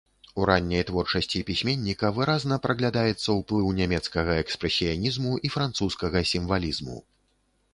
[0.41, 6.97] У ранняй творчасці пісьменніка выразна праглядаецца ўплыў нямецкага экспрэсіянізму і французскага сімвалізму.